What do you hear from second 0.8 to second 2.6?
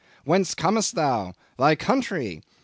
thou? Thy country?